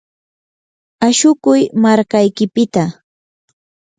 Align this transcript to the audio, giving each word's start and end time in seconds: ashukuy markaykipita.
ashukuy 1.07 1.61
markaykipita. 1.83 2.83